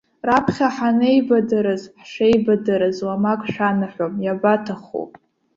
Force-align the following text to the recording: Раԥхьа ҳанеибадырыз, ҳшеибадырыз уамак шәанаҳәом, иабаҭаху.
Раԥхьа 0.27 0.67
ҳанеибадырыз, 0.75 1.83
ҳшеибадырыз 2.01 2.97
уамак 3.05 3.41
шәанаҳәом, 3.51 4.13
иабаҭаху. 4.25 5.05